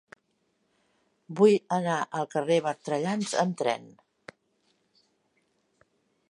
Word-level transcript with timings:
Vull 1.41 1.57
anar 1.77 1.97
al 2.21 2.25
carrer 2.31 2.57
de 2.61 2.65
Bertrellans 2.69 3.35
amb 3.45 3.61
tren. 3.63 3.87